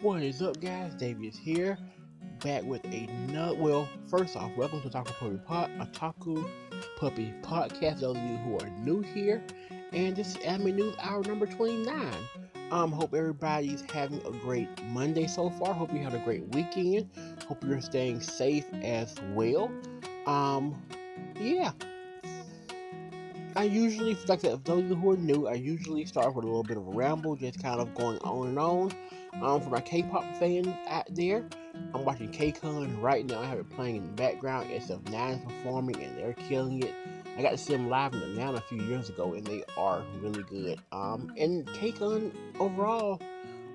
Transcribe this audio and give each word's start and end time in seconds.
What 0.00 0.22
is 0.22 0.42
up, 0.42 0.60
guys? 0.60 0.94
Davius 0.96 1.38
here, 1.38 1.78
back 2.42 2.64
with 2.64 2.84
another. 2.84 3.54
Well, 3.54 3.88
first 4.08 4.36
off, 4.36 4.50
welcome 4.56 4.82
to 4.82 4.90
Taco 4.90 5.12
Puppy 5.12 5.38
Pod, 5.46 5.70
Otaku 5.78 6.50
Puppy 6.98 7.32
Podcast. 7.42 8.00
Those 8.00 8.16
of 8.16 8.22
you 8.24 8.36
who 8.38 8.58
are 8.58 8.68
new 8.80 9.00
here, 9.00 9.42
and 9.92 10.14
this 10.14 10.34
is 10.34 10.36
Anime 10.44 10.76
News 10.76 10.94
Hour 11.00 11.22
number 11.22 11.46
29. 11.46 12.12
Um, 12.70 12.92
hope 12.92 13.14
everybody's 13.14 13.82
having 13.90 14.20
a 14.26 14.30
great 14.30 14.68
Monday 14.86 15.26
so 15.26 15.48
far. 15.48 15.72
Hope 15.72 15.92
you 15.92 16.00
had 16.00 16.14
a 16.14 16.18
great 16.18 16.52
weekend. 16.54 17.08
Hope 17.46 17.64
you're 17.64 17.80
staying 17.80 18.20
safe 18.20 18.66
as 18.82 19.14
well. 19.32 19.70
Um, 20.26 20.74
yeah. 21.40 21.70
I 23.56 23.64
usually, 23.64 24.14
like 24.26 24.40
I 24.40 24.48
said, 24.48 24.64
those 24.64 24.90
of 24.90 24.98
who 24.98 25.12
are 25.12 25.16
new, 25.16 25.46
I 25.46 25.54
usually 25.54 26.04
start 26.06 26.34
with 26.34 26.44
a 26.44 26.48
little 26.48 26.64
bit 26.64 26.76
of 26.76 26.88
a 26.88 26.90
ramble, 26.90 27.36
just 27.36 27.62
kind 27.62 27.80
of 27.80 27.94
going 27.94 28.18
on 28.18 28.48
and 28.48 28.58
on. 28.58 28.92
Um, 29.42 29.60
for 29.60 29.70
my 29.70 29.80
K-pop 29.80 30.24
fans 30.40 30.68
out 30.88 31.06
there, 31.14 31.46
I'm 31.94 32.04
watching 32.04 32.32
KCON 32.32 33.00
right 33.00 33.24
now. 33.24 33.40
I 33.40 33.46
have 33.46 33.58
it 33.58 33.70
playing 33.70 33.96
in 33.96 34.06
the 34.06 34.12
background. 34.12 34.70
SF9 34.70 35.36
is 35.36 35.44
performing, 35.44 36.02
and 36.02 36.18
they're 36.18 36.32
killing 36.32 36.82
it. 36.82 36.92
I 37.36 37.42
got 37.42 37.50
to 37.50 37.58
see 37.58 37.74
them 37.74 37.88
live 37.88 38.12
in 38.12 38.22
Atlanta 38.22 38.58
a 38.58 38.60
few 38.60 38.82
years 38.82 39.08
ago, 39.08 39.34
and 39.34 39.46
they 39.46 39.62
are 39.76 40.02
really 40.20 40.42
good. 40.44 40.80
Um, 40.90 41.32
and 41.36 41.64
KCON 41.68 42.32
overall, 42.58 43.20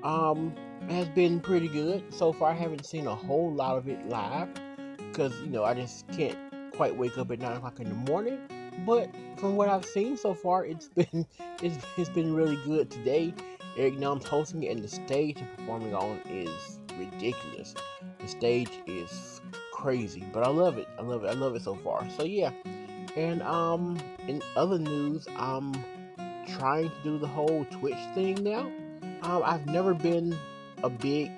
um, 0.03 0.53
has 0.89 1.07
been 1.09 1.39
pretty 1.39 1.67
good 1.67 2.03
so 2.13 2.33
far. 2.33 2.51
I 2.51 2.55
haven't 2.55 2.85
seen 2.85 3.07
a 3.07 3.15
whole 3.15 3.53
lot 3.53 3.77
of 3.77 3.87
it 3.87 4.07
live 4.07 4.49
because 4.97 5.33
you 5.41 5.47
know 5.47 5.63
I 5.63 5.73
just 5.73 6.07
can't 6.09 6.37
quite 6.73 6.95
wake 6.95 7.17
up 7.17 7.31
at 7.31 7.39
nine 7.39 7.57
o'clock 7.57 7.79
in 7.79 7.89
the 7.89 7.95
morning. 7.95 8.39
But 8.85 9.09
from 9.37 9.55
what 9.55 9.69
I've 9.69 9.85
seen 9.85 10.17
so 10.17 10.33
far, 10.33 10.65
it's 10.65 10.87
been 10.95 11.25
it's, 11.61 11.77
it's 11.97 12.09
been 12.09 12.33
really 12.33 12.57
good 12.65 12.89
today. 12.89 13.33
Eric 13.77 13.97
Nam's 13.97 14.25
hosting 14.25 14.63
it, 14.63 14.71
and 14.71 14.83
the 14.83 14.87
stage 14.87 15.37
performing 15.55 15.93
on 15.93 16.19
is 16.29 16.79
ridiculous. 16.97 17.75
The 18.19 18.27
stage 18.27 18.71
is 18.87 19.41
crazy, 19.73 20.25
but 20.33 20.45
I 20.45 20.49
love 20.49 20.77
it. 20.77 20.87
I 20.97 21.01
love 21.01 21.23
it. 21.23 21.27
I 21.27 21.33
love 21.33 21.55
it 21.55 21.61
so 21.61 21.75
far. 21.75 22.07
So 22.17 22.23
yeah. 22.23 22.51
And 23.15 23.41
um, 23.41 23.97
in 24.27 24.41
other 24.55 24.77
news, 24.77 25.27
I'm 25.35 25.73
trying 26.47 26.89
to 26.89 26.95
do 27.03 27.17
the 27.17 27.27
whole 27.27 27.65
Twitch 27.71 27.97
thing 28.13 28.43
now. 28.43 28.71
Um, 29.23 29.41
I've 29.45 29.65
never 29.65 29.93
been 29.93 30.37
a 30.83 30.89
big 30.89 31.31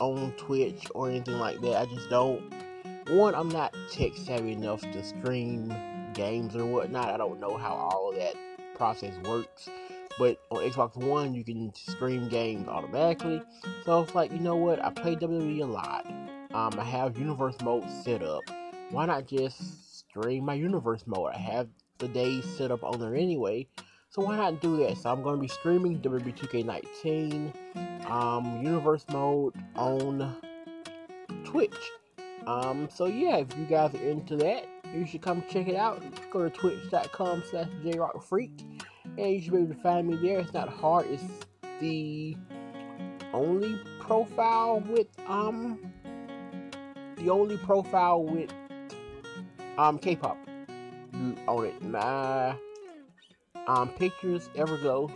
on 0.00 0.32
Twitch 0.36 0.86
or 0.94 1.08
anything 1.08 1.38
like 1.38 1.60
that. 1.60 1.76
I 1.76 1.86
just 1.86 2.10
don't. 2.10 2.52
One, 3.08 3.34
I'm 3.34 3.48
not 3.48 3.74
tech 3.90 4.12
savvy 4.16 4.52
enough 4.52 4.80
to 4.80 5.02
stream 5.02 5.72
games 6.16 6.56
or 6.56 6.64
whatnot. 6.66 7.10
I 7.10 7.16
don't 7.16 7.38
know 7.38 7.56
how 7.56 7.74
all 7.74 8.12
that 8.16 8.34
process 8.74 9.14
works. 9.24 9.68
But 10.18 10.40
on 10.50 10.62
Xbox 10.62 10.96
One, 10.96 11.34
you 11.34 11.44
can 11.44 11.74
stream 11.74 12.28
games 12.28 12.68
automatically. 12.68 13.42
So 13.84 14.02
it's 14.02 14.14
like, 14.14 14.32
you 14.32 14.38
know 14.38 14.56
what? 14.56 14.82
I 14.82 14.90
play 14.90 15.14
WWE 15.14 15.60
a 15.60 15.66
lot. 15.66 16.06
Um, 16.54 16.78
I 16.78 16.84
have 16.84 17.18
Universe 17.18 17.56
mode 17.62 17.84
set 18.02 18.22
up. 18.22 18.42
Why 18.90 19.04
not 19.04 19.26
just 19.26 19.98
stream 19.98 20.44
my 20.44 20.54
Universe 20.54 21.04
mode? 21.06 21.32
I 21.34 21.38
have 21.38 21.68
the 21.98 22.08
days 22.08 22.44
set 22.56 22.70
up 22.70 22.82
on 22.82 22.98
there 22.98 23.14
anyway. 23.14 23.66
So 24.08 24.22
why 24.22 24.36
not 24.36 24.62
do 24.62 24.78
that? 24.78 24.96
So 24.96 25.10
I'm 25.10 25.22
going 25.22 25.36
to 25.36 25.40
be 25.42 25.48
streaming 25.48 26.00
WWE 26.00 26.34
2K19 26.34 28.10
um, 28.10 28.62
Universe 28.64 29.04
mode 29.10 29.54
on 29.74 30.34
Twitch. 31.44 31.76
Um, 32.46 32.88
so 32.90 33.06
yeah, 33.06 33.36
if 33.38 33.48
you 33.58 33.64
guys 33.64 33.94
are 33.94 34.08
into 34.08 34.36
that, 34.36 34.66
you 34.94 35.06
should 35.06 35.22
come 35.22 35.42
check 35.48 35.68
it 35.68 35.76
out. 35.76 36.02
Go 36.30 36.48
to 36.48 36.50
twitch.com 36.50 37.42
slash 37.50 37.68
jrockfreak 37.84 38.50
and 39.18 39.32
you 39.32 39.40
should 39.40 39.52
be 39.52 39.58
able 39.58 39.74
to 39.74 39.80
find 39.80 40.08
me 40.08 40.16
there. 40.16 40.40
It's 40.40 40.52
not 40.52 40.68
hard. 40.68 41.06
It's 41.06 41.22
the 41.80 42.36
only 43.32 43.80
profile 44.00 44.80
with 44.80 45.08
um 45.26 45.78
the 47.16 47.30
only 47.30 47.56
profile 47.58 48.22
with 48.22 48.52
um 49.78 49.98
K-pop 49.98 50.38
on 51.48 51.64
it. 51.66 51.82
My 51.82 52.56
um 53.66 53.88
pictures 53.90 54.48
ever 54.54 54.76
go 54.78 55.10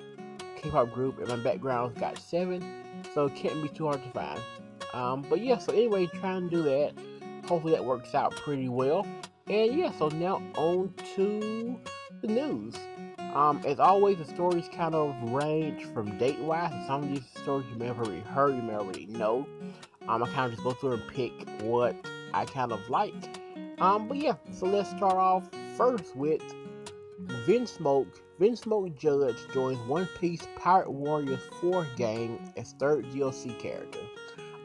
K-pop 0.57 0.93
group 0.93 1.19
and 1.19 1.29
my 1.29 1.37
background's 1.37 1.99
got 1.99 2.19
seven, 2.19 2.63
so 3.15 3.27
it 3.27 3.35
can't 3.35 3.63
be 3.63 3.69
too 3.69 3.87
hard 3.87 4.03
to 4.03 4.11
find. 4.11 4.41
Um, 4.93 5.25
but 5.29 5.41
yeah, 5.41 5.59
so 5.59 5.73
anyway, 5.73 6.07
trying 6.07 6.51
to 6.51 6.57
do 6.57 6.63
that. 6.65 6.93
Hopefully 7.47 7.73
that 7.73 7.85
works 7.85 8.15
out 8.15 8.33
pretty 8.33 8.69
well. 8.69 9.07
And 9.51 9.77
yeah, 9.77 9.91
so 9.99 10.07
now 10.11 10.41
on 10.57 10.95
to 11.17 11.77
the 12.23 12.29
news. 12.29 12.77
Um, 13.35 13.61
as 13.67 13.81
always, 13.81 14.19
the 14.19 14.25
stories 14.25 14.69
kind 14.73 14.95
of 14.95 15.13
range 15.33 15.87
from 15.87 16.17
date 16.19 16.39
wise. 16.39 16.73
Some 16.87 17.03
of 17.03 17.09
these 17.09 17.27
stories 17.43 17.67
you 17.69 17.77
may 17.77 17.87
have 17.87 17.99
already 17.99 18.21
heard, 18.21 18.55
you 18.55 18.63
may 18.63 18.75
already 18.75 19.07
know. 19.07 19.45
Um, 20.07 20.23
I 20.23 20.29
kind 20.29 20.47
of 20.47 20.53
just 20.53 20.63
go 20.63 20.71
through 20.71 20.93
and 20.93 21.09
pick 21.09 21.33
what 21.63 21.97
I 22.33 22.45
kind 22.45 22.71
of 22.71 22.89
like. 22.89 23.13
Um, 23.81 24.07
but 24.07 24.19
yeah, 24.19 24.35
so 24.53 24.67
let's 24.67 24.91
start 24.91 25.15
off 25.17 25.51
first 25.77 26.15
with 26.15 26.43
Vince 27.45 27.73
Smoke. 27.73 28.07
Vinsmoke. 28.41 28.95
Vinsmoke 28.95 28.97
Judge 28.97 29.37
joins 29.53 29.79
One 29.89 30.09
Piece 30.21 30.47
Pirate 30.57 30.93
Warriors 30.93 31.43
4 31.61 31.89
gang 31.97 32.53
as 32.57 32.73
third 32.79 33.05
DLC 33.07 33.59
character. 33.59 34.00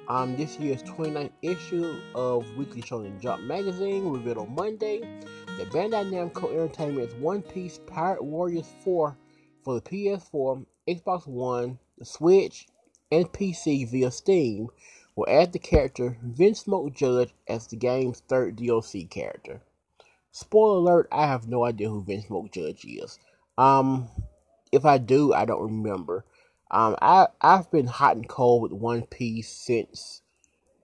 Um, 0.08 0.36
this 0.38 0.60
year's 0.60 0.84
29th 0.84 1.32
issue 1.42 2.00
of 2.14 2.46
Weekly 2.56 2.84
Shonen 2.84 3.20
Jump 3.20 3.44
magazine 3.44 4.08
revealed 4.08 4.38
on 4.38 4.54
Monday 4.54 5.00
that 5.58 5.70
Bandai 5.72 6.12
Namco 6.12 6.52
Entertainment's 6.52 7.16
One 7.16 7.42
Piece 7.42 7.80
Pirate 7.88 8.24
Warriors 8.24 8.72
4 8.84 9.18
for 9.64 9.74
the 9.74 9.82
PS4, 9.82 10.64
Xbox 10.88 11.26
One, 11.26 11.80
the 11.98 12.06
Switch, 12.06 12.68
and 13.12 13.26
PC 13.32 13.90
via 13.90 14.12
Steam 14.12 14.68
will 15.16 15.28
add 15.28 15.54
the 15.54 15.60
character 15.60 16.18
Vinsmoke 16.24 16.94
Judge 16.94 17.34
as 17.48 17.66
the 17.66 17.76
game's 17.76 18.20
third 18.28 18.58
DLC 18.58 19.10
character. 19.10 19.62
Spoiler 20.32 20.78
alert, 20.78 21.08
I 21.12 21.26
have 21.26 21.48
no 21.48 21.64
idea 21.64 21.90
who 21.90 22.04
Vinsmoke 22.04 22.52
Judge 22.52 22.86
is. 22.86 23.18
Um, 23.58 24.10
if 24.72 24.86
I 24.86 25.00
do, 25.00 25.34
I 25.34 25.46
don't 25.46 25.64
remember. 25.64 26.26
Um, 26.72 26.96
I 27.02 27.28
I've 27.42 27.70
been 27.72 27.88
hot 27.88 28.16
and 28.16 28.28
cold 28.28 28.64
with 28.64 28.72
One 28.72 29.06
Piece 29.06 29.50
since 29.50 30.22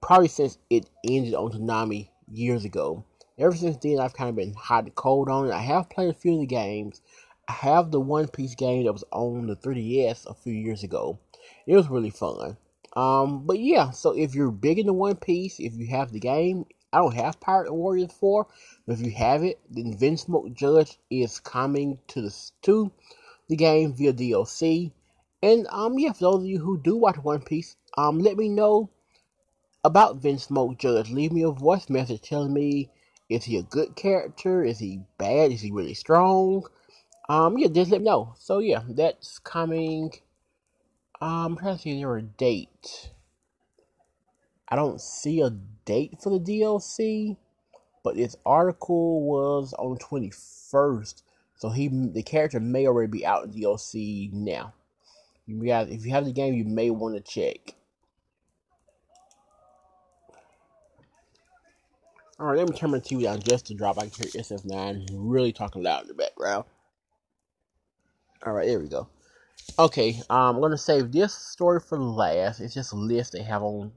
probably 0.02 0.28
since 0.28 0.58
it 0.70 0.90
ended 1.08 1.34
on 1.34 1.52
Toonami 1.52 2.10
years 2.32 2.66
ago. 2.66 3.06
Ever 3.38 3.56
since 3.56 3.78
then, 3.78 4.00
I've 4.00 4.14
kind 4.14 4.30
of 4.30 4.36
been 4.36 4.54
hot 4.54 4.84
and 4.84 4.96
cold 4.96 5.30
on 5.30 5.48
it. 5.48 5.54
I 5.54 5.62
have 5.62 5.90
played 5.90 6.10
a 6.10 6.14
few 6.14 6.34
of 6.36 6.40
the 6.42 6.46
games. 6.46 7.02
I 7.48 7.54
have 7.54 7.92
the 7.92 8.00
One 8.00 8.28
Piece 8.28 8.56
game 8.56 8.86
that 8.86 8.94
was 8.94 9.04
on 9.12 9.48
the 9.48 9.56
3DS 9.56 10.30
a 10.30 10.34
few 10.34 10.54
years 10.54 10.84
ago. 10.84 11.20
It 11.66 11.76
was 11.76 11.90
really 11.90 12.12
fun. 12.12 12.58
Um, 12.96 13.46
but 13.46 13.60
yeah, 13.60 13.92
so 13.92 14.12
if 14.12 14.36
you're 14.36 14.52
big 14.52 14.80
into 14.80 14.94
One 14.94 15.16
Piece, 15.16 15.60
if 15.60 15.74
you 15.76 15.88
have 15.88 16.12
the 16.12 16.20
game, 16.20 16.66
I 16.94 16.98
don't 17.00 17.16
have 17.16 17.40
Pirate 17.40 17.74
Warriors 17.74 18.12
4, 18.12 18.46
but 18.86 18.94
if 18.94 19.02
you 19.06 19.12
have 19.12 19.44
it, 19.44 19.60
then 19.70 19.98
Vinsmoke 19.98 20.54
Judge 20.54 21.00
is 21.10 21.40
coming 21.40 22.00
to 22.10 22.22
the 22.22 22.52
to 22.64 22.92
the 23.48 23.56
game 23.56 23.94
via 23.94 24.14
DLC. 24.14 24.92
And 25.44 25.68
um, 25.70 25.98
yeah, 25.98 26.14
for 26.14 26.20
those 26.20 26.44
of 26.44 26.46
you 26.46 26.60
who 26.60 26.78
do 26.78 26.96
watch 26.96 27.18
One 27.18 27.42
Piece, 27.42 27.76
um, 27.98 28.20
let 28.20 28.38
me 28.38 28.48
know 28.48 28.90
about 29.84 30.22
Vinsmoke 30.22 30.78
Judge. 30.78 31.10
Leave 31.10 31.32
me 31.32 31.44
a 31.44 31.52
voice 31.52 31.90
message 31.90 32.22
telling 32.22 32.54
me 32.54 32.90
is 33.30 33.46
he 33.46 33.58
a 33.58 33.64
good 33.64 33.96
character? 33.96 34.64
Is 34.64 34.80
he 34.80 35.00
bad? 35.18 35.52
Is 35.52 35.62
he 35.62 35.72
really 35.72 35.94
strong? 35.94 36.68
Um, 37.30 37.58
yeah, 37.58 37.70
just 37.70 37.90
let 37.90 38.02
me 38.02 38.06
know. 38.06 38.36
So 38.38 38.60
yeah, 38.60 38.82
that's 38.90 39.40
coming. 39.40 40.12
Um, 41.22 41.54
I'm 41.54 41.58
trying 41.58 41.76
to 41.78 41.82
see 41.82 41.98
there 41.98 42.18
a 42.18 42.22
date. 42.22 43.12
I 44.68 44.76
don't 44.76 45.00
see 45.00 45.42
a 45.42 45.50
date 45.86 46.18
for 46.22 46.30
the 46.30 46.40
DLC, 46.40 47.38
but 48.04 48.16
this 48.16 48.36
article 48.46 49.22
was 49.22 49.74
on 49.74 49.94
the 49.94 50.00
21st, 50.00 51.24
so 51.56 51.70
he 51.70 51.88
the 51.88 52.24
character 52.24 52.60
may 52.60 52.88
already 52.88 53.12
be 53.12 53.26
out 53.26 53.46
in 53.46 53.52
DLC 53.52 54.32
now. 54.34 54.74
You 55.60 55.68
guys, 55.68 55.90
if 55.90 56.06
you 56.06 56.12
have 56.12 56.26
the 56.26 56.32
game, 56.32 56.54
you 56.54 56.64
may 56.64 56.90
want 56.90 57.16
to 57.16 57.22
check. 57.22 57.76
Alright, 62.40 62.58
let 62.58 62.70
me 62.70 62.76
turn 62.76 62.92
my 62.92 63.00
TV 63.00 63.24
down 63.24 63.40
just 63.42 63.68
to 63.68 63.76
drop. 63.76 63.98
I 63.98 64.08
can 64.08 64.12
hear 64.12 64.42
SF9 64.42 65.10
really 65.14 65.52
talking 65.52 65.84
loud 65.84 66.04
in 66.04 66.08
the 66.08 66.14
background. 66.14 66.64
Alright, 68.46 68.68
there 68.68 68.80
we 68.80 68.88
go. 68.88 69.08
Okay, 69.78 70.22
um, 70.30 70.56
I'm 70.56 70.62
gonna 70.62 70.78
save 70.78 71.12
this 71.12 71.36
story 71.36 71.80
for 71.80 72.00
last. 72.00 72.62
It's 72.62 72.74
just 72.74 72.94
a 72.94 72.96
list 72.96 73.34
they 73.34 73.44
have 73.44 73.62
on 73.62 73.92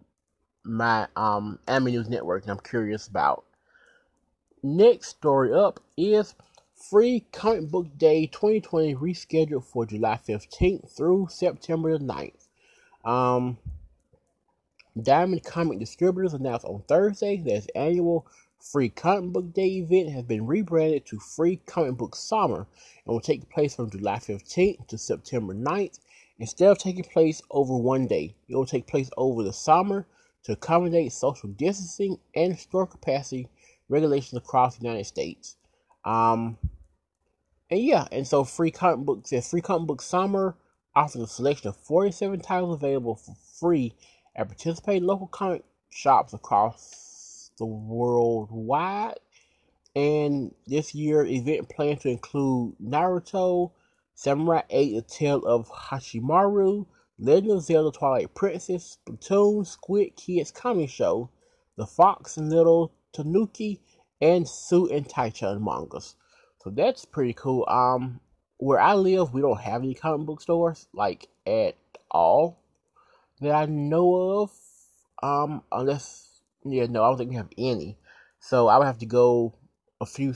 my 0.64 1.06
um 1.16 1.58
Anime 1.68 1.92
News 1.92 2.08
Network, 2.08 2.42
and 2.42 2.50
I'm 2.50 2.58
curious 2.58 3.06
about. 3.06 3.44
Next 4.62 5.08
story 5.08 5.52
up 5.52 5.80
is 5.96 6.34
Free 6.76 7.26
Comic 7.32 7.70
Book 7.70 7.86
Day 7.96 8.26
2020 8.26 8.94
rescheduled 8.96 9.64
for 9.64 9.86
July 9.86 10.18
15th 10.28 10.96
through 10.96 11.28
September 11.30 11.98
9th. 11.98 12.46
Um, 13.04 13.58
Diamond 15.00 15.44
Comic 15.44 15.78
Distributors 15.78 16.34
announced 16.34 16.66
on 16.66 16.82
Thursday 16.88 17.38
that 17.38 17.54
its 17.54 17.66
annual 17.74 18.26
Free 18.60 18.88
Comic 18.88 19.32
Book 19.32 19.52
Day 19.52 19.78
event 19.78 20.10
has 20.10 20.24
been 20.24 20.46
rebranded 20.46 21.06
to 21.06 21.18
Free 21.18 21.56
Comic 21.66 21.96
Book 21.96 22.16
Summer 22.16 22.66
and 23.06 23.12
will 23.12 23.20
take 23.20 23.50
place 23.50 23.74
from 23.74 23.90
July 23.90 24.16
15th 24.16 24.86
to 24.88 24.98
September 24.98 25.54
9th 25.54 25.98
Instead 26.38 26.70
of 26.70 26.78
taking 26.78 27.04
place 27.04 27.40
over 27.50 27.76
one 27.76 28.08
day, 28.08 28.34
it 28.48 28.56
will 28.56 28.66
take 28.66 28.88
place 28.88 29.08
over 29.16 29.44
the 29.44 29.52
summer 29.52 30.06
to 30.42 30.52
accommodate 30.52 31.12
social 31.12 31.48
distancing 31.50 32.18
and 32.34 32.58
store 32.58 32.86
capacity 32.86 33.48
regulations 33.88 34.36
across 34.36 34.76
the 34.76 34.84
United 34.84 35.04
States. 35.04 35.56
Um, 36.04 36.58
and 37.70 37.80
yeah, 37.80 38.06
and 38.12 38.26
so 38.26 38.44
free 38.44 38.70
comic 38.70 39.06
book 39.06 39.26
says 39.26 39.48
free 39.48 39.60
comic 39.60 39.86
book 39.88 40.02
summer 40.02 40.56
offers 40.94 41.22
a 41.22 41.26
selection 41.26 41.68
of 41.68 41.76
47 41.76 42.40
titles 42.40 42.76
available 42.76 43.16
for 43.16 43.34
free 43.58 43.94
at 44.36 44.48
participating 44.48 45.04
local 45.04 45.26
comic 45.26 45.64
shops 45.90 46.32
across 46.32 47.50
the 47.58 47.64
world 47.64 48.48
wide. 48.50 49.18
And 49.96 50.54
this 50.66 50.94
year 50.94 51.24
event 51.24 51.68
planned 51.68 52.00
to 52.00 52.10
include 52.10 52.74
Naruto, 52.82 53.70
Samurai 54.14 54.62
8 54.70 54.94
The 54.94 55.02
Tale 55.02 55.44
of 55.44 55.68
Hachimaru, 55.70 56.86
Legend 57.18 57.52
of 57.52 57.62
Zelda 57.62 57.96
Twilight 57.96 58.34
Princess, 58.34 58.98
Splatoon, 59.06 59.64
Squid 59.66 60.16
Kids 60.16 60.50
Comedy 60.50 60.88
Show, 60.88 61.30
The 61.76 61.86
Fox 61.86 62.36
and 62.36 62.50
Little 62.50 62.92
Tanuki, 63.12 63.80
and 64.20 64.48
Sue 64.48 64.90
and 64.90 65.08
Tai-chan 65.08 65.62
mangas. 65.62 66.16
So 66.62 66.70
that's 66.70 67.04
pretty 67.04 67.34
cool. 67.34 67.64
Um, 67.68 68.20
where 68.58 68.80
I 68.80 68.94
live, 68.94 69.34
we 69.34 69.40
don't 69.40 69.60
have 69.60 69.82
any 69.82 69.94
comic 69.94 70.26
book 70.26 70.40
stores 70.40 70.88
like 70.94 71.28
at 71.46 71.76
all 72.10 72.58
that 73.40 73.52
I 73.52 73.66
know 73.66 74.40
of. 74.40 74.50
Um, 75.22 75.62
unless 75.72 76.40
yeah, 76.64 76.86
no, 76.86 77.04
I 77.04 77.08
don't 77.08 77.18
think 77.18 77.30
we 77.30 77.36
have 77.36 77.50
any. 77.58 77.98
So 78.40 78.68
I 78.68 78.78
would 78.78 78.86
have 78.86 78.98
to 78.98 79.06
go 79.06 79.54
a 80.00 80.06
few 80.06 80.34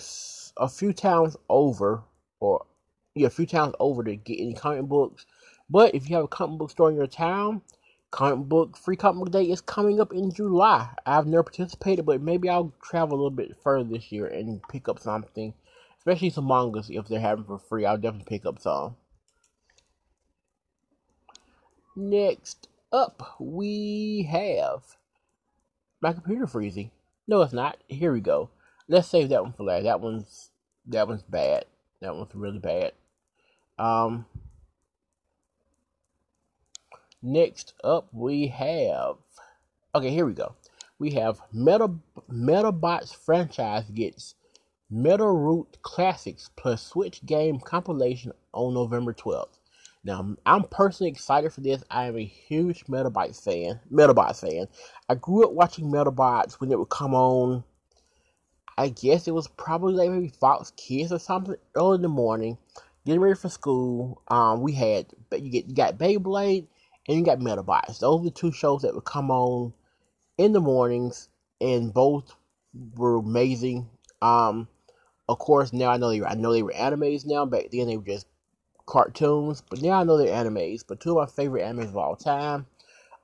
a 0.56 0.69
few 0.69 0.92
towns 0.92 1.36
over, 1.48 2.02
or 2.40 2.66
yeah, 3.14 3.26
a 3.28 3.31
few 3.31 3.46
towns 3.46 3.74
over 3.81 4.04
to 4.04 4.16
get 4.16 4.40
any 4.40 4.54
comic 4.54 4.84
books. 4.84 5.26
But 5.70 5.94
if 5.94 6.08
you 6.08 6.16
have 6.16 6.24
a 6.24 6.28
comic 6.28 6.58
book 6.58 6.70
store 6.70 6.90
in 6.90 6.96
your 6.96 7.06
town, 7.06 7.62
comic 8.10 8.49
book 8.49 8.76
free 8.76 8.96
comic 8.96 9.25
book 9.25 9.32
day 9.32 9.50
is 9.50 9.60
coming 9.60 10.00
up 10.00 10.12
in 10.12 10.32
July. 10.32 10.88
I've 11.05 11.26
never 11.26 11.43
participated, 11.43 12.06
but 12.06 12.22
maybe 12.22 12.49
I'll 12.49 12.72
travel 12.82 13.14
a 13.14 13.19
little 13.19 13.31
bit 13.31 13.56
further 13.62 13.88
this 13.88 14.10
year 14.10 14.26
and 14.26 14.62
pick 14.69 14.88
up 14.88 14.99
something, 14.99 15.55
especially 15.99 16.31
some 16.31 16.46
mangas 16.49 16.90
if 16.90 17.08
they're 17.08 17.20
having 17.20 17.44
for 17.44 17.58
free. 17.58 17.84
I'll 17.84 17.99
definitely 17.99 18.26
pick 18.28 18.46
up 18.46 18.58
some. 18.58 18.96
Next 21.96 22.69
up, 22.93 23.37
we 23.38 24.28
have 24.31 24.96
my 26.00 26.12
computer 26.12 26.46
freezing. 26.46 26.90
No, 27.26 27.43
it's 27.43 27.52
not. 27.52 27.78
Here 27.88 28.12
we 28.12 28.20
go. 28.20 28.50
Let's 28.88 29.08
save 29.08 29.28
that 29.31 29.43
one 29.43 29.52
for 29.52 29.64
last. 29.64 29.82
That 29.82 30.00
one's 30.00 30.50
that 30.87 31.06
one's 31.06 31.22
bad. 31.22 31.66
That 32.00 32.14
one's 32.14 32.34
really 32.34 32.58
bad. 32.58 32.93
Um, 33.78 34.26
Next 37.23 37.75
up, 37.82 38.09
we 38.12 38.47
have. 38.47 39.17
Okay, 39.93 40.11
here 40.11 40.25
we 40.25 40.35
go. 40.35 40.55
We 41.00 41.11
have 41.12 41.41
Meta 41.53 41.91
Medabots 42.31 43.12
franchise 43.15 43.85
gets 43.93 44.37
Medarot 44.93 45.67
Classics 45.82 46.50
plus 46.56 46.82
Switch 46.82 47.25
game 47.26 47.59
compilation 47.59 48.32
on 48.53 48.75
November 48.75 49.12
12th. 49.12 49.59
Now, 50.05 50.37
I'm 50.47 50.62
personally 50.65 51.11
excited 51.11 51.53
for 51.53 51.61
this. 51.61 51.82
I 51.91 52.05
am 52.05 52.17
a 52.17 52.25
huge 52.25 52.85
Medabots 52.87 53.43
fan. 53.43 53.81
Medabots 53.93 54.41
fan. 54.41 54.69
I 55.09 55.17
grew 55.17 55.44
up 55.44 55.53
watching 55.53 55.87
Medabots 55.87 56.55
when 56.55 56.70
it 56.70 56.79
would 56.79 56.88
come 56.88 57.15
on. 57.15 57.65
I 58.76 58.91
guess 58.91 59.26
it 59.26 59.35
was 59.35 59.49
probably 59.49 59.94
like 59.94 60.11
maybe 60.11 60.29
Fox 60.29 60.73
Kids 60.76 61.11
or 61.11 61.19
something 61.19 61.56
early 61.75 61.97
in 61.97 62.03
the 62.03 62.09
morning, 62.09 62.59
getting 63.05 63.20
ready 63.20 63.35
for 63.35 63.49
school. 63.49 64.23
Um, 64.29 64.62
we 64.62 64.73
had 64.73 65.06
you 65.32 65.50
get 65.50 65.67
you 65.67 65.75
got 65.75 65.99
Beyblade 65.99 66.69
and 67.08 67.19
you 67.19 67.25
got 67.25 67.38
Medabots. 67.38 67.99
Those 67.99 68.20
are 68.20 68.25
the 68.25 68.31
two 68.31 68.52
shows 68.52 68.82
that 68.82 68.94
would 68.94 69.05
come 69.05 69.31
on 69.31 69.72
in 70.37 70.52
the 70.52 70.60
mornings, 70.60 71.28
and 71.60 71.93
both 71.93 72.34
were 72.96 73.16
amazing. 73.16 73.88
Um, 74.20 74.69
of 75.28 75.38
course, 75.38 75.72
now 75.72 75.90
I 75.90 75.96
know 75.96 76.10
they 76.10 76.20
were, 76.20 76.28
I 76.28 76.34
know 76.34 76.52
they 76.52 76.62
were 76.62 76.72
animes 76.72 77.26
now. 77.26 77.46
Back 77.46 77.70
then 77.72 77.87
they 77.87 77.96
were 77.96 78.05
just 78.05 78.26
cartoons, 78.87 79.62
but 79.69 79.82
now 79.82 80.00
I 80.00 80.05
know 80.05 80.19
they're 80.19 80.28
animes. 80.28 80.84
But 80.87 81.00
two 81.00 81.19
of 81.19 81.28
my 81.28 81.32
favorite 81.34 81.64
animes 81.64 81.88
of 81.88 81.96
all 81.96 82.16
time. 82.16 82.66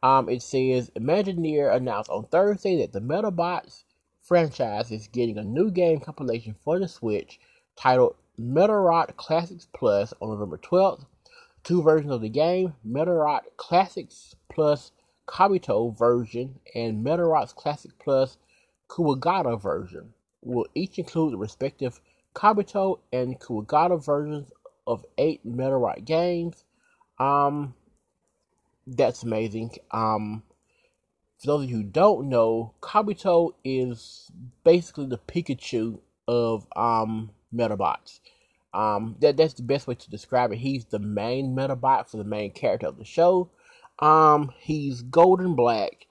Um, 0.02 0.28
it 0.28 0.42
says 0.42 0.90
Imagineer 0.96 1.74
announced 1.74 2.10
on 2.10 2.26
Thursday 2.26 2.78
that 2.78 2.92
the 2.92 3.00
Medabots 3.00 3.84
franchise 4.22 4.90
is 4.90 5.08
getting 5.08 5.38
a 5.38 5.44
new 5.44 5.70
game 5.70 6.00
compilation 6.00 6.54
for 6.62 6.78
the 6.78 6.88
Switch 6.88 7.40
titled 7.76 8.16
Medarot 8.38 9.16
Classics 9.16 9.66
Plus 9.72 10.12
on 10.20 10.28
November 10.28 10.58
12th 10.58 11.06
two 11.64 11.82
versions 11.82 12.12
of 12.12 12.20
the 12.20 12.28
game 12.28 12.74
Medarot 12.86 13.40
Classics 13.56 14.36
plus 14.48 14.92
Kabuto 15.26 15.96
version 15.96 16.60
and 16.74 17.04
Medarot's 17.04 17.52
Classic 17.52 17.90
plus 17.98 18.36
Kuwagata 18.88 19.60
version 19.60 20.12
will 20.42 20.66
each 20.74 20.98
include 20.98 21.32
the 21.32 21.38
respective 21.38 22.00
Kabuto 22.34 23.00
and 23.12 23.40
Kuwagata 23.40 24.04
versions 24.04 24.50
of 24.86 25.04
eight 25.16 25.44
Medarot 25.46 26.04
games. 26.04 26.64
Um, 27.18 27.74
that's 28.86 29.22
amazing. 29.22 29.72
Um, 29.90 30.42
for 31.38 31.46
those 31.46 31.64
of 31.64 31.70
you 31.70 31.76
who 31.78 31.82
don't 31.82 32.28
know, 32.28 32.74
Kabuto 32.80 33.52
is 33.64 34.30
basically 34.62 35.06
the 35.06 35.18
Pikachu 35.18 36.00
of 36.28 36.66
um 36.76 37.30
Medabots. 37.54 38.20
Um, 38.74 39.16
that 39.20 39.36
that's 39.36 39.54
the 39.54 39.62
best 39.62 39.86
way 39.86 39.94
to 39.94 40.10
describe 40.10 40.52
it. 40.52 40.58
He's 40.58 40.84
the 40.84 40.98
main 40.98 41.54
Medabot 41.54 42.08
for 42.10 42.16
the 42.16 42.24
main 42.24 42.50
character 42.50 42.88
of 42.88 42.98
the 42.98 43.04
show. 43.04 43.50
Um, 44.00 44.52
he's 44.58 45.02
golden 45.02 45.54
black, 45.54 46.06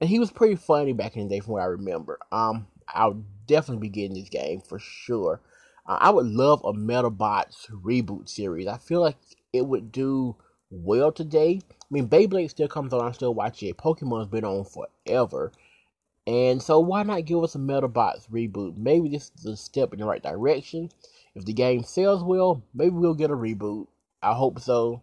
and 0.00 0.10
he 0.10 0.18
was 0.18 0.32
pretty 0.32 0.56
funny 0.56 0.92
back 0.92 1.16
in 1.16 1.28
the 1.28 1.34
day, 1.36 1.40
from 1.40 1.54
what 1.54 1.62
I 1.62 1.66
remember. 1.66 2.18
Um, 2.32 2.66
I'll 2.88 3.22
definitely 3.46 3.88
be 3.88 3.92
getting 3.92 4.14
this 4.14 4.28
game 4.28 4.60
for 4.60 4.80
sure. 4.80 5.40
Uh, 5.86 5.98
I 6.00 6.10
would 6.10 6.26
love 6.26 6.60
a 6.64 6.72
Medabots 6.72 7.70
reboot 7.70 8.28
series. 8.28 8.66
I 8.66 8.78
feel 8.78 9.00
like 9.00 9.16
it 9.52 9.64
would 9.64 9.92
do 9.92 10.36
well 10.70 11.12
today. 11.12 11.60
I 11.70 11.86
mean, 11.90 12.08
Beyblade 12.08 12.50
still 12.50 12.68
comes 12.68 12.92
on. 12.92 13.04
I'm 13.04 13.14
still 13.14 13.32
watching 13.32 13.68
it. 13.68 13.78
Pokemon's 13.78 14.28
been 14.28 14.44
on 14.44 14.64
forever. 14.64 15.52
And 16.28 16.62
so 16.62 16.78
why 16.78 17.04
not 17.04 17.24
give 17.24 17.42
us 17.42 17.54
a 17.54 17.58
Medabots 17.58 18.28
reboot? 18.28 18.76
Maybe 18.76 19.08
this 19.08 19.32
is 19.38 19.46
a 19.46 19.56
step 19.56 19.94
in 19.94 20.00
the 20.00 20.04
right 20.04 20.22
direction. 20.22 20.90
If 21.34 21.46
the 21.46 21.54
game 21.54 21.82
sells 21.84 22.22
well, 22.22 22.62
maybe 22.74 22.90
we'll 22.90 23.14
get 23.14 23.30
a 23.30 23.34
reboot. 23.34 23.86
I 24.22 24.34
hope 24.34 24.60
so. 24.60 25.00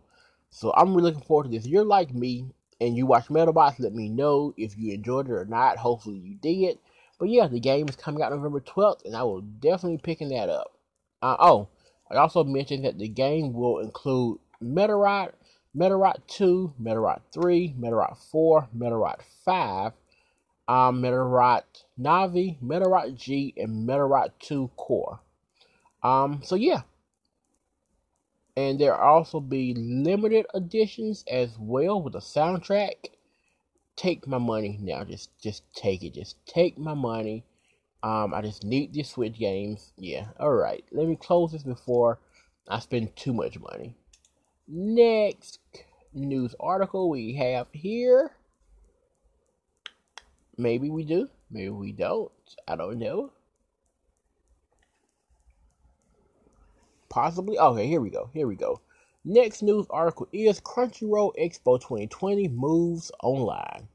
So 0.51 0.71
I'm 0.77 0.93
really 0.93 1.09
looking 1.09 1.25
forward 1.25 1.45
to 1.45 1.49
this. 1.49 1.65
If 1.65 1.71
you're 1.71 1.83
like 1.83 2.13
me 2.13 2.51
and 2.79 2.95
you 2.95 3.07
watch 3.07 3.29
Medabots, 3.29 3.79
let 3.79 3.95
me 3.95 4.07
know 4.07 4.53
if 4.55 4.77
you 4.77 4.93
enjoyed 4.93 5.27
it 5.27 5.31
or 5.31 5.45
not. 5.45 5.77
Hopefully 5.77 6.17
you 6.17 6.35
did. 6.35 6.77
But 7.19 7.29
yeah, 7.29 7.47
the 7.47 7.59
game 7.59 7.89
is 7.89 7.95
coming 7.95 8.21
out 8.21 8.31
November 8.31 8.59
12th, 8.59 9.03
and 9.05 9.15
I 9.15 9.23
will 9.23 9.41
definitely 9.41 9.97
be 9.97 10.03
picking 10.03 10.29
that 10.29 10.49
up. 10.49 10.77
Uh, 11.23 11.37
oh, 11.39 11.69
I 12.11 12.17
also 12.17 12.43
mentioned 12.43 12.85
that 12.85 12.99
the 12.99 13.07
game 13.07 13.51
will 13.51 13.79
include 13.79 14.37
Medarot, 14.61 15.31
Medarot 15.75 16.17
2, 16.27 16.75
Medarot 16.79 17.21
3, 17.33 17.73
Medarot 17.79 18.15
4, 18.31 18.69
Medarot 18.77 19.21
5, 19.43 19.91
um, 20.67 21.01
Medarot 21.01 21.63
Navi, 21.99 22.57
Medarot 22.61 23.15
G, 23.15 23.53
and 23.57 23.87
Medarot 23.87 24.31
2 24.39 24.71
Core. 24.75 25.19
Um, 26.03 26.41
so 26.43 26.55
yeah. 26.55 26.81
And 28.57 28.79
there 28.79 28.95
also 28.95 29.39
be 29.39 29.73
limited 29.73 30.45
editions 30.55 31.25
as 31.29 31.57
well 31.59 32.01
with 32.01 32.15
a 32.15 32.19
soundtrack. 32.19 33.09
Take 33.95 34.27
my 34.27 34.37
money 34.37 34.77
now. 34.81 35.03
Just 35.03 35.29
just 35.41 35.63
take 35.73 36.03
it. 36.03 36.13
Just 36.13 36.37
take 36.45 36.77
my 36.77 36.93
money. 36.93 37.43
Um, 38.03 38.33
I 38.33 38.41
just 38.41 38.63
need 38.63 38.93
these 38.93 39.09
Switch 39.09 39.37
games. 39.37 39.91
Yeah, 39.97 40.27
alright. 40.39 40.85
Let 40.91 41.07
me 41.07 41.15
close 41.15 41.51
this 41.51 41.63
before 41.63 42.19
I 42.67 42.79
spend 42.79 43.15
too 43.15 43.33
much 43.33 43.59
money. 43.59 43.95
Next 44.67 45.59
news 46.13 46.55
article 46.59 47.09
we 47.09 47.33
have 47.35 47.67
here. 47.71 48.31
Maybe 50.57 50.89
we 50.89 51.03
do. 51.03 51.29
Maybe 51.51 51.69
we 51.69 51.91
don't. 51.91 52.31
I 52.67 52.75
don't 52.75 52.99
know. 52.99 53.31
Possibly. 57.09 57.57
Okay, 57.57 57.87
here 57.87 58.01
we 58.01 58.09
go. 58.09 58.29
Here 58.33 58.47
we 58.47 58.55
go. 58.55 58.81
Next 59.23 59.63
news 59.63 59.87
article 59.89 60.27
is 60.31 60.61
Crunchyroll 60.61 61.33
Expo 61.35 61.81
2020 61.81 62.47
moves 62.49 63.11
online. 63.23 63.87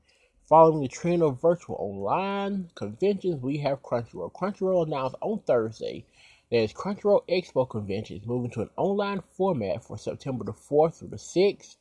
Following 0.49 0.81
the 0.83 0.89
trend 0.89 1.23
of 1.23 1.41
virtual 1.41 1.77
online 1.79 2.69
conventions, 2.75 3.41
we 3.41 3.59
have 3.59 3.83
Crunchyroll. 3.83 4.33
Crunchyroll 4.33 4.87
announced 4.87 5.15
on 5.21 5.39
Thursday 5.47 6.05
that 6.51 6.65
its 6.65 6.73
Crunchyroll 6.73 7.23
Expo 7.29 7.69
convention 7.71 8.17
is 8.17 8.27
moving 8.27 8.51
to 8.51 8.63
an 8.63 8.71
online 8.77 9.23
format 9.33 9.85
for 9.85 9.97
September 9.97 10.45
the 10.45 10.53
4th 10.53 10.97
through 10.97 11.09
the 11.09 11.17
6th. 11.17 11.77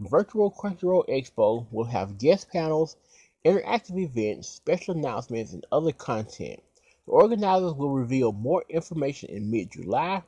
Virtual 0.00 0.50
Crunchyroll 0.50 1.08
Expo 1.08 1.66
will 1.70 1.84
have 1.84 2.18
guest 2.18 2.50
panels, 2.50 2.96
interactive 3.44 3.98
events, 3.98 4.48
special 4.48 4.96
announcements, 4.96 5.52
and 5.52 5.66
other 5.72 5.92
content. 5.92 6.60
The 7.06 7.12
organizers 7.12 7.74
will 7.74 7.90
reveal 7.90 8.32
more 8.32 8.64
information 8.68 9.30
in 9.30 9.50
mid 9.50 9.72
July 9.72 10.22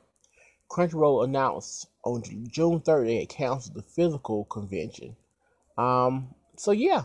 Crunchyroll 0.71 1.25
announced 1.25 1.87
on 2.05 2.23
June 2.23 2.79
3rd 2.79 3.05
they 3.05 3.19
had 3.19 3.29
canceled 3.29 3.75
the 3.75 3.81
physical 3.81 4.45
convention. 4.45 5.17
Um, 5.77 6.33
so 6.55 6.71
yeah, 6.71 7.03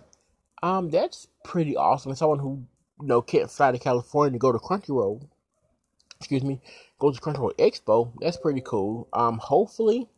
um, 0.63 0.89
that's 0.91 1.27
pretty 1.45 1.77
awesome. 1.77 2.13
As 2.13 2.19
someone 2.19 2.39
who 2.39 2.65
you 3.01 3.09
know 3.09 3.21
can't 3.21 3.51
fly 3.51 3.73
to 3.73 3.79
California 3.79 4.33
to 4.33 4.39
go 4.39 4.53
to 4.53 4.59
Crunchyroll, 4.59 5.27
excuse 6.21 6.45
me, 6.45 6.61
go 7.01 7.11
to 7.11 7.21
Crunchyroll 7.21 7.57
Expo, 7.57 8.13
that's 8.21 8.37
pretty 8.37 8.61
cool. 8.61 9.09
Um, 9.13 9.39
hopefully 9.39 10.09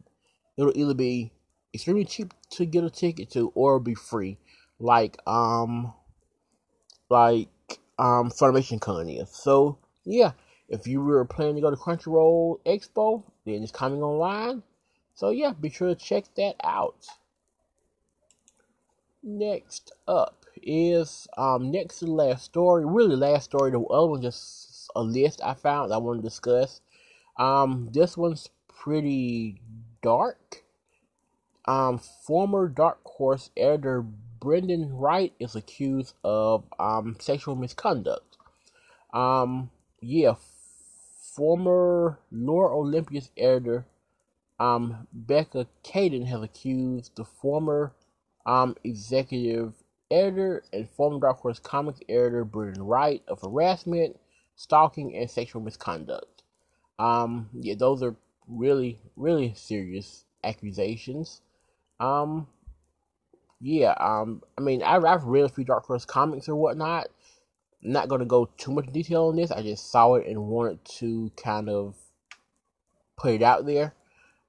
it'll 0.58 0.76
either 0.76 0.94
be 0.94 1.32
extremely 1.72 2.04
cheap 2.04 2.34
to 2.50 2.66
get 2.66 2.84
a 2.84 2.90
ticket 2.90 3.30
to 3.30 3.50
or 3.54 3.76
it'll 3.76 3.80
be 3.80 3.94
free, 3.94 4.36
like 4.78 5.16
um, 5.26 5.92
like 7.08 7.48
um, 7.98 8.30
Funimation 8.30 8.80
Con. 8.80 9.26
So 9.26 9.78
yeah, 10.04 10.32
if 10.68 10.86
you 10.86 11.00
were 11.02 11.24
planning 11.24 11.56
to 11.56 11.60
go 11.60 11.70
to 11.70 11.76
Crunchyroll 11.76 12.60
Expo, 12.64 13.22
then 13.44 13.62
it's 13.62 13.72
coming 13.72 14.02
online. 14.02 14.62
So 15.14 15.30
yeah, 15.30 15.52
be 15.52 15.70
sure 15.70 15.88
to 15.88 15.94
check 15.94 16.24
that 16.36 16.56
out. 16.62 17.06
Next 19.22 19.92
up 20.06 20.44
is 20.62 21.28
um 21.36 21.70
next 21.70 21.98
to 21.98 22.04
the 22.06 22.12
last 22.12 22.44
story, 22.44 22.84
really 22.86 23.16
last 23.16 23.44
story. 23.44 23.70
The 23.70 23.80
other 23.80 24.08
one 24.08 24.22
just 24.22 24.90
a 24.94 25.02
list 25.02 25.40
I 25.44 25.54
found 25.54 25.92
I 25.92 25.98
want 25.98 26.20
to 26.20 26.28
discuss. 26.28 26.80
Um, 27.36 27.88
this 27.92 28.16
one's 28.16 28.48
pretty 28.68 29.60
dark. 30.02 30.64
Um, 31.66 31.98
former 31.98 32.68
Dark 32.68 33.00
Horse 33.04 33.50
editor 33.56 34.06
Brendan 34.40 34.92
Wright 34.92 35.32
is 35.38 35.56
accused 35.56 36.14
of 36.24 36.64
um 36.78 37.16
sexual 37.20 37.56
misconduct. 37.56 38.36
Um, 39.12 39.70
yeah, 40.00 40.34
former 41.34 42.18
Lore 42.30 42.72
Olympus 42.72 43.30
editor 43.36 43.86
um, 44.58 45.06
Becca 45.12 45.66
Caden 45.84 46.26
has 46.26 46.42
accused 46.42 47.16
the 47.16 47.24
former 47.24 47.92
um, 48.44 48.76
executive 48.82 49.74
editor 50.10 50.64
and 50.72 50.90
former 50.90 51.20
Dark 51.20 51.38
Horse 51.38 51.58
Comics 51.58 52.00
editor 52.08 52.44
Brendan 52.44 52.82
Wright 52.82 53.22
of 53.28 53.40
harassment, 53.40 54.18
stalking, 54.56 55.16
and 55.16 55.30
sexual 55.30 55.62
misconduct. 55.62 56.42
Um, 56.98 57.50
yeah, 57.52 57.74
those 57.78 58.02
are 58.02 58.16
really, 58.48 58.98
really 59.16 59.54
serious 59.54 60.24
accusations. 60.42 61.40
Um, 62.00 62.48
yeah, 63.60 63.94
um, 63.98 64.42
I 64.56 64.60
mean, 64.60 64.82
I've, 64.82 65.04
I've 65.04 65.24
read 65.24 65.44
a 65.44 65.48
few 65.48 65.64
Dark 65.64 65.86
Horse 65.86 66.04
comics 66.04 66.48
or 66.48 66.54
whatnot, 66.54 67.08
not 67.82 68.08
going 68.08 68.20
to 68.20 68.26
go 68.26 68.48
too 68.56 68.72
much 68.72 68.86
detail 68.92 69.26
on 69.28 69.36
this. 69.36 69.50
I 69.50 69.62
just 69.62 69.90
saw 69.90 70.14
it 70.14 70.26
and 70.26 70.46
wanted 70.46 70.84
to 70.98 71.30
kind 71.36 71.68
of 71.68 71.96
put 73.16 73.34
it 73.34 73.42
out 73.42 73.66
there. 73.66 73.94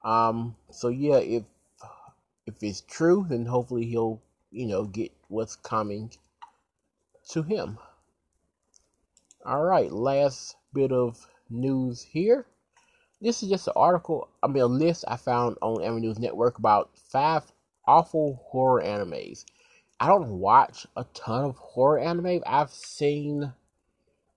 Um, 0.04 0.56
so 0.70 0.88
yeah, 0.88 1.18
if 1.18 1.42
if 2.46 2.54
it's 2.62 2.80
true, 2.82 3.26
then 3.28 3.46
hopefully 3.46 3.84
he'll 3.84 4.20
you 4.50 4.66
know 4.66 4.84
get 4.84 5.12
what's 5.28 5.56
coming 5.56 6.10
to 7.30 7.42
him. 7.42 7.78
All 9.44 9.62
right, 9.62 9.90
last 9.90 10.56
bit 10.72 10.92
of 10.92 11.26
news 11.48 12.02
here. 12.02 12.46
This 13.20 13.42
is 13.42 13.50
just 13.50 13.66
an 13.66 13.74
article, 13.76 14.28
I 14.42 14.46
mean, 14.46 14.62
a 14.62 14.66
list 14.66 15.04
I 15.06 15.16
found 15.16 15.56
on 15.60 16.00
News 16.00 16.18
Network 16.18 16.58
about 16.58 16.90
five 17.10 17.42
awful 17.90 18.40
horror 18.46 18.80
animes. 18.82 19.44
I 19.98 20.06
don't 20.06 20.38
watch 20.38 20.86
a 20.96 21.04
ton 21.12 21.44
of 21.44 21.56
horror 21.56 21.98
anime. 21.98 22.40
I've 22.46 22.70
seen 22.70 23.52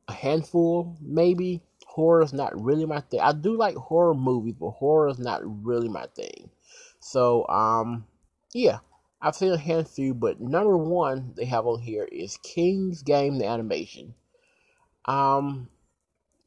a 0.07 0.13
handful, 0.13 0.97
maybe. 0.99 1.61
Horror 1.85 2.23
is 2.23 2.33
not 2.33 2.59
really 2.59 2.87
my 2.87 3.01
thing. 3.01 3.19
I 3.19 3.31
do 3.33 3.55
like 3.55 3.75
horror 3.75 4.15
movies, 4.15 4.55
but 4.59 4.71
horror 4.71 5.09
is 5.09 5.19
not 5.19 5.41
really 5.43 5.87
my 5.87 6.07
thing. 6.15 6.49
So, 6.99 7.47
um, 7.47 8.05
yeah, 8.53 8.79
I've 9.21 9.35
seen 9.35 9.51
a 9.53 9.57
handful, 9.57 10.15
but 10.15 10.41
number 10.41 10.75
one 10.75 11.33
they 11.37 11.45
have 11.45 11.67
on 11.67 11.79
here 11.79 12.05
is 12.11 12.37
King's 12.37 13.03
Game 13.03 13.37
the 13.37 13.45
animation. 13.45 14.15
Um, 15.05 15.69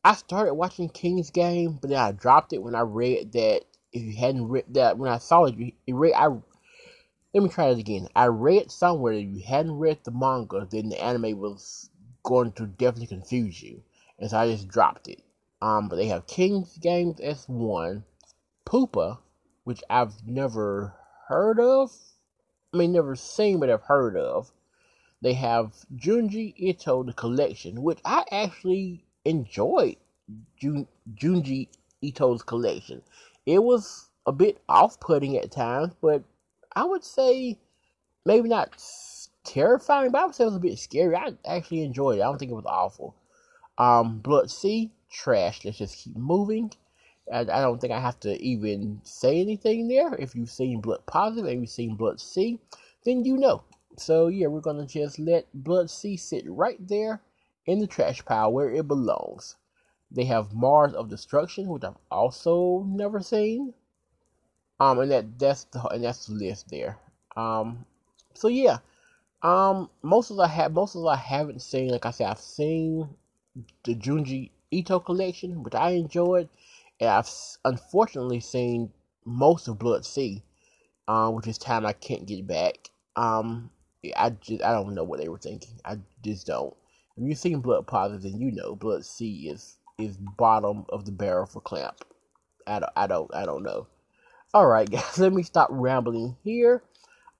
I 0.02 0.14
started 0.14 0.54
watching 0.54 0.88
King's 0.88 1.30
Game, 1.30 1.78
but 1.80 1.90
then 1.90 2.00
I 2.00 2.10
dropped 2.10 2.52
it 2.52 2.62
when 2.62 2.75
I 2.75 2.80
read 2.80 3.32
that 3.32 3.62
if 3.92 4.02
you 4.02 4.16
hadn't 4.16 4.48
read 4.48 4.64
that 4.70 4.98
when 4.98 5.10
I 5.10 5.18
saw 5.18 5.44
it, 5.44 5.54
I 5.88 6.28
let 7.37 7.43
me 7.43 7.50
try 7.50 7.66
it 7.69 7.78
again. 7.78 8.09
I 8.16 8.28
read 8.28 8.71
somewhere 8.71 9.12
that 9.12 9.21
you 9.21 9.43
hadn't 9.47 9.78
read 9.78 9.99
the 10.05 10.11
manga, 10.11 10.66
then 10.71 10.88
the 10.88 10.99
anime 11.05 11.38
was 11.38 11.90
going 12.23 12.52
to 12.52 12.66
definitely 12.66 13.09
confuse 13.09 13.62
you. 13.62 13.83
And 14.19 14.31
so 14.31 14.38
I 14.38 14.50
just 14.50 14.69
dropped 14.69 15.07
it. 15.07 15.23
Um, 15.61 15.90
but 15.90 15.97
they 15.97 16.07
have 16.07 16.26
King's 16.26 16.78
Games 16.78 17.21
S1, 17.21 18.05
Pupa, 18.64 19.19
which 19.64 19.83
I've 19.90 20.26
never 20.26 20.95
heard 21.28 21.61
of. 21.61 21.93
I 22.73 22.78
mean, 22.78 22.93
never 22.93 23.14
seen, 23.16 23.61
but 23.61 23.69
I've 23.69 23.83
heard 23.83 24.16
of. 24.16 24.50
They 25.21 25.35
have 25.35 25.75
Junji 25.95 26.55
Ito, 26.57 27.02
the 27.02 27.12
collection, 27.12 27.83
which 27.83 27.99
I 28.02 28.25
actually 28.31 29.05
enjoyed. 29.26 29.97
Jun- 30.57 30.88
Junji 31.14 31.69
Ito's 32.00 32.43
collection. 32.43 33.02
It 33.45 33.62
was 33.62 34.09
a 34.25 34.33
bit 34.33 34.62
off 34.71 34.99
putting 35.00 35.37
at 35.37 35.50
times, 35.50 35.93
but 36.00 36.23
I 36.76 36.85
would 36.85 37.04
say 37.04 37.59
maybe 38.26 38.50
not 38.50 38.80
terrifying, 39.45 40.11
but 40.11 40.21
I 40.21 40.26
would 40.26 40.35
say 40.35 40.45
it 40.45 40.49
was 40.49 40.56
a 40.56 40.61
bit 40.61 40.78
scary. 40.78 41.16
I 41.16 41.33
actually 41.47 41.83
enjoyed 41.83 42.18
it. 42.18 42.23
I 42.23 42.26
don't 42.26 42.38
think 42.38 42.50
it 42.50 42.54
was 42.54 42.66
awful. 42.66 43.14
Um, 43.78 44.18
Blood 44.18 44.50
C, 44.50 44.92
trash. 45.11 45.64
Let's 45.64 45.78
just 45.78 45.97
keep 45.97 46.16
moving. 46.16 46.71
I, 47.33 47.40
I 47.40 47.62
don't 47.62 47.80
think 47.80 47.95
I 47.95 48.00
have 48.00 48.21
to 48.21 48.38
even 48.42 49.00
say 49.04 49.40
anything 49.40 49.88
there. 49.88 50.14
If 50.16 50.35
you've 50.35 50.50
seen 50.50 50.83
Blood 50.83 51.06
Positive 51.06 51.47
and 51.50 51.62
you've 51.62 51.71
seen 51.71 51.97
Blood 51.97 52.21
C, 52.21 52.61
then 53.04 53.25
you 53.25 53.38
know. 53.38 53.64
So 53.97 54.28
yeah, 54.28 54.49
we're 54.49 54.61
gonna 54.61 54.87
just 54.87 55.18
let 55.18 55.47
Blood 55.54 55.88
C 55.88 56.18
sit 56.18 56.45
right 56.47 56.76
there 56.87 57.23
in 57.64 57.78
the 57.78 57.87
trash 57.87 58.23
pile 58.23 58.52
where 58.52 58.71
it 58.71 58.87
belongs. 58.87 59.56
They 60.11 60.25
have 60.26 60.54
Mars 60.54 60.92
of 60.92 61.09
Destruction, 61.09 61.68
which 61.68 61.85
I've 61.85 61.97
also 62.11 62.85
never 62.87 63.21
seen. 63.21 63.73
Um, 64.78 64.99
and 64.99 65.11
that 65.11 65.38
that's 65.38 65.64
the 65.64 65.83
and 65.88 66.04
that's 66.04 66.26
the 66.26 66.35
list 66.35 66.68
there. 66.68 66.99
Um, 67.37 67.87
so 68.35 68.49
yeah, 68.49 68.78
um, 69.42 69.90
most 70.02 70.30
of 70.30 70.38
I 70.38 70.49
have 70.49 70.73
most 70.73 70.97
of 70.97 71.06
I 71.06 71.16
haven't 71.16 71.62
seen. 71.62 71.90
Like 71.90 72.06
I 72.06 72.11
said, 72.11 72.28
I've 72.28 72.38
seen 72.38 73.09
the 73.85 73.95
Junji 73.95 74.50
Ito 74.71 75.00
collection, 75.00 75.62
which 75.62 75.75
I 75.75 75.90
enjoyed, 75.90 76.49
and 77.00 77.11
I've 77.11 77.30
unfortunately 77.64 78.40
seen 78.40 78.92
most 79.25 79.68
of 79.68 79.78
Blood 79.78 80.04
C, 80.04 80.42
um, 81.09 81.35
which 81.35 81.47
is 81.47 81.59
time 81.59 81.87
I 81.87 81.92
can't 81.92 82.26
get 82.26 82.47
back. 82.47 82.90
Um, 83.16 83.71
I 84.16 84.30
just 84.30 84.62
I 84.62 84.73
don't 84.73 84.95
know 84.95 85.04
what 85.04 85.21
they 85.21 85.28
were 85.28 85.38
thinking. 85.38 85.80
I 85.85 85.99
just 86.23 86.47
don't. 86.47 86.75
If 87.16 87.25
you've 87.26 87.38
seen 87.38 87.61
Blood 87.61 87.87
Positive, 87.87 88.23
then 88.23 88.40
you 88.40 88.52
know 88.52 88.76
Blood 88.76 89.04
C 89.04 89.49
is 89.49 89.78
is 89.99 90.18
bottom 90.18 90.85
of 90.90 91.06
the 91.06 91.12
barrel 91.12 91.47
for 91.47 91.61
Clamp. 91.61 92.04
I 92.66 92.80
don't 92.80 92.92
I 92.97 93.06
don't 93.06 93.35
I 93.35 93.47
don't 93.47 93.62
know. 93.62 93.87
Alright, 94.56 94.90
guys, 94.90 95.18
let 95.18 95.34
me 95.34 95.42
stop 95.42 95.68
rambling 95.70 96.34
here. 96.42 96.82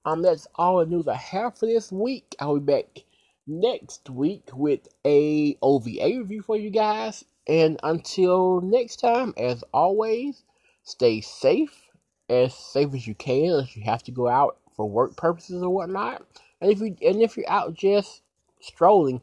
Um, 0.05 0.21
that's 0.21 0.47
all 0.55 0.81
the 0.81 0.85
news 0.85 1.09
I 1.09 1.15
have 1.15 1.57
for 1.57 1.65
this 1.65 1.91
week. 1.91 2.37
I'll 2.39 2.59
be 2.59 2.75
back 2.75 3.05
next 3.47 4.11
week 4.11 4.51
with 4.53 4.87
a 5.07 5.57
OVA 5.63 6.19
review 6.19 6.43
for 6.43 6.59
you 6.59 6.69
guys. 6.69 7.25
And 7.49 7.81
until 7.83 8.61
next 8.61 8.97
time, 8.97 9.33
as 9.39 9.65
always, 9.73 10.43
stay 10.83 11.23
safe, 11.23 11.89
as 12.29 12.55
safe 12.55 12.93
as 12.93 13.07
you 13.07 13.15
can, 13.15 13.47
unless 13.47 13.75
you 13.75 13.83
have 13.85 14.03
to 14.03 14.13
go 14.13 14.29
out 14.29 14.59
for 14.75 14.87
work 14.87 15.17
purposes 15.17 15.63
or 15.63 15.71
whatnot. 15.71 16.23
And 16.61 16.71
if 16.71 16.81
you 16.81 16.99
and 17.01 17.23
if 17.23 17.39
you're 17.39 17.51
out 17.51 17.73
just 17.73 18.21
strolling, 18.61 19.23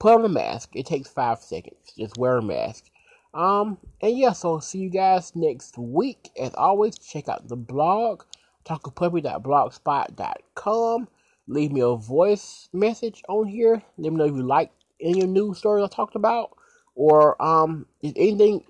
put 0.00 0.14
on 0.14 0.24
a 0.24 0.28
mask. 0.28 0.70
It 0.74 0.86
takes 0.86 1.08
five 1.08 1.38
seconds. 1.38 1.92
Just 1.96 2.18
wear 2.18 2.38
a 2.38 2.42
mask. 2.42 2.86
Um, 3.34 3.76
and 4.00 4.16
yeah, 4.16 4.32
so 4.32 4.58
see 4.58 4.78
you 4.78 4.88
guys 4.90 5.36
next 5.36 5.76
week. 5.78 6.30
As 6.38 6.54
always, 6.54 6.98
check 6.98 7.28
out 7.28 7.48
the 7.48 7.56
blog, 7.56 8.22
takupuppy.blogspot.com. 8.64 11.08
Leave 11.46 11.72
me 11.72 11.80
a 11.80 11.94
voice 11.94 12.68
message 12.72 13.22
on 13.28 13.46
here. 13.46 13.82
Let 13.96 14.12
me 14.12 14.18
know 14.18 14.26
if 14.26 14.34
you 14.34 14.42
like 14.42 14.72
any 15.00 15.24
news 15.26 15.58
stories 15.58 15.84
I 15.84 15.88
talked 15.88 16.16
about, 16.16 16.56
or 16.94 17.40
um, 17.42 17.86
if 18.02 18.12
anything 18.16 18.64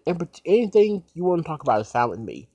anything 0.44 1.02
you 1.14 1.24
want 1.24 1.42
to 1.42 1.48
talk 1.48 1.62
about 1.62 1.80
is 1.80 1.90
fine 1.90 2.10
with 2.10 2.20
me. 2.20 2.48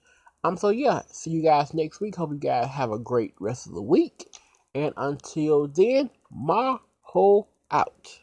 Um, 0.43 0.57
so 0.57 0.69
yeah, 0.69 1.01
see 1.07 1.31
you 1.31 1.41
guys 1.41 1.73
next 1.73 1.99
week. 1.99 2.15
Hope 2.15 2.31
you 2.31 2.37
guys 2.37 2.67
have 2.67 2.91
a 2.91 2.99
great 2.99 3.33
rest 3.39 3.65
of 3.67 3.73
the 3.73 3.81
week. 3.81 4.27
And 4.75 4.93
until 4.97 5.67
then, 5.67 6.09
whole 7.01 7.49
out. 7.71 8.22